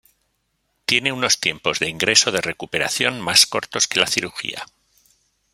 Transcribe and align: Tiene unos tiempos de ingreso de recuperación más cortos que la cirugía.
Tiene 0.85 1.11
unos 1.11 1.39
tiempos 1.39 1.77
de 1.77 1.87
ingreso 1.87 2.31
de 2.31 2.41
recuperación 2.41 3.21
más 3.21 3.45
cortos 3.45 3.87
que 3.87 3.99
la 3.99 4.07
cirugía. 4.07 4.65